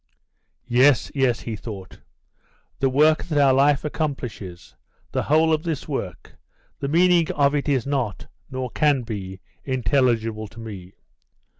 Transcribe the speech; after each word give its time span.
"Yes, 0.67 1.11
yes," 1.13 1.41
he 1.41 1.55
thought. 1.55 1.99
"The 2.79 2.89
work 2.89 3.23
that 3.25 3.37
our 3.37 3.53
life 3.53 3.85
accomplishes, 3.85 4.75
the 5.11 5.21
whole 5.21 5.53
of 5.53 5.61
this 5.61 5.87
work, 5.87 6.37
the 6.79 6.87
meaning 6.87 7.31
of 7.35 7.53
it 7.53 7.69
is 7.69 7.85
not, 7.85 8.25
nor 8.49 8.71
can 8.71 9.03
be, 9.03 9.41
intelligible 9.63 10.47
to 10.47 10.59
me. 10.59 10.93